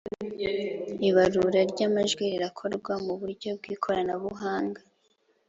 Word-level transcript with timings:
Ibarura 1.07 1.61
ry’amajwi 1.71 2.23
rirakorwa 2.33 2.93
mu 3.05 3.13
buryo 3.21 3.49
bw’ikoranabuhanga 3.59 4.81